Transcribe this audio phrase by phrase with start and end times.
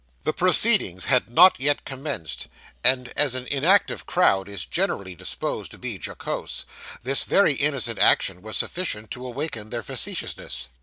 [0.23, 2.47] The proceedings had not yet commenced;
[2.83, 6.65] and as an inactive crowd is generally disposed to be jocose,
[7.03, 10.69] this very innocent action was sufficient to awaken their facetiousness.